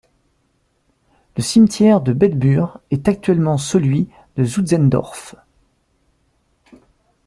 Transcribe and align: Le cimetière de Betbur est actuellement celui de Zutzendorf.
Le 1.37 1.43
cimetière 1.43 2.01
de 2.01 2.11
Betbur 2.11 2.79
est 2.89 3.07
actuellement 3.07 3.59
celui 3.59 4.09
de 4.35 4.43
Zutzendorf. 4.43 5.35